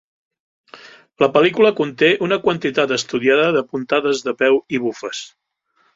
La 1.23 1.27
pel·lícula 1.35 1.71
conté 1.81 2.09
una 2.29 2.39
quantitat 2.47 2.95
estudiada 2.97 3.47
de 3.59 3.65
puntades 3.75 4.25
de 4.29 4.35
peu 4.41 4.59
i 4.79 4.83
bufes. 4.87 5.21